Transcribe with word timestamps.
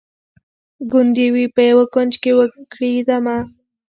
ګوندي 0.91 1.27
وي 1.33 1.45
په 1.55 1.61
یوه 1.69 1.85
کونج 1.93 2.13
کي 2.23 2.31
وکړي 2.37 2.91
دمه 3.07 3.37